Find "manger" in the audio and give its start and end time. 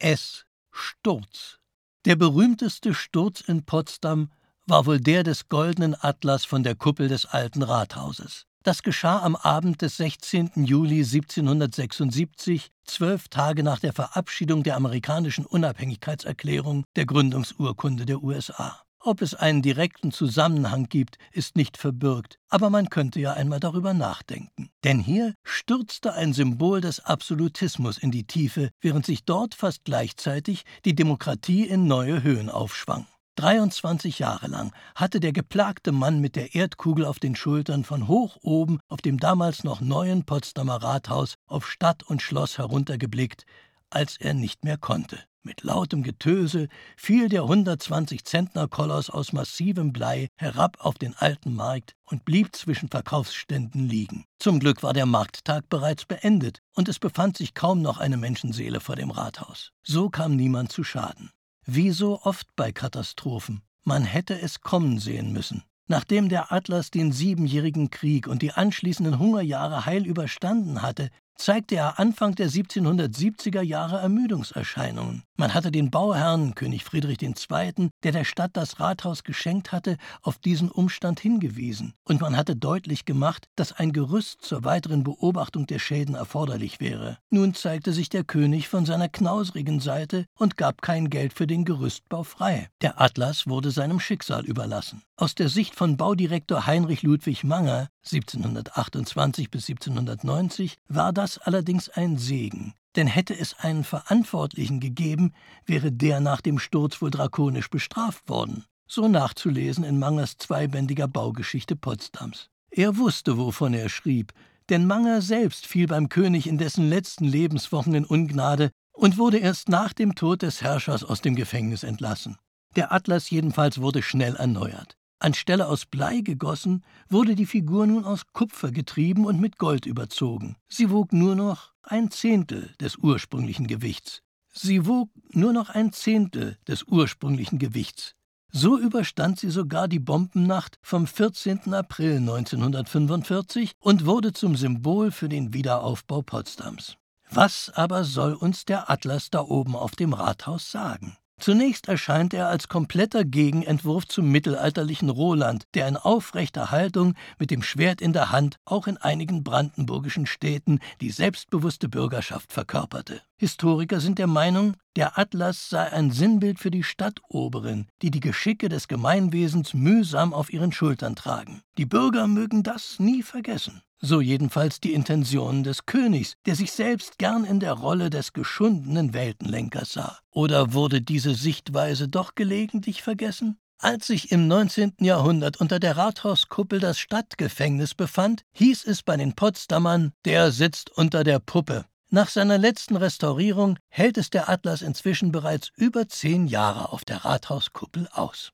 97.44-97.88, 114.86-115.20